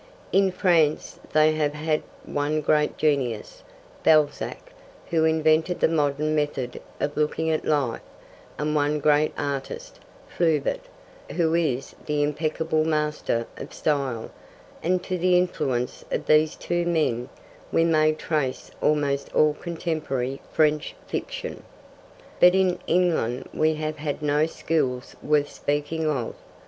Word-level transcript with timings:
In 0.31 0.51
France 0.51 1.19
they 1.31 1.51
have 1.51 1.75
had 1.75 2.01
one 2.25 2.61
great 2.61 2.97
genius, 2.97 3.61
Balzac, 4.03 4.73
who 5.11 5.25
invented 5.25 5.79
the 5.79 5.87
modern 5.87 6.33
method 6.33 6.81
of 6.99 7.15
looking 7.15 7.51
at 7.51 7.65
life; 7.65 8.01
and 8.57 8.73
one 8.73 8.97
great 8.99 9.31
artist, 9.37 9.99
Flaubert, 10.27 10.87
who 11.33 11.53
is 11.53 11.93
the 12.07 12.23
impeccable 12.23 12.83
master 12.83 13.45
of 13.57 13.75
style; 13.75 14.31
and 14.81 15.03
to 15.03 15.19
the 15.19 15.37
influence 15.37 16.03
of 16.11 16.25
these 16.25 16.55
two 16.55 16.83
men 16.83 17.29
we 17.71 17.83
may 17.83 18.11
trace 18.11 18.71
almost 18.81 19.31
all 19.35 19.53
contemporary 19.53 20.41
French 20.51 20.95
fiction. 21.05 21.61
But 22.39 22.55
in 22.55 22.79
England 22.87 23.47
we 23.53 23.75
have 23.75 23.97
had 23.97 24.23
no 24.23 24.47
schools 24.47 25.15
worth 25.21 25.51
speaking 25.51 26.07
of. 26.09 26.33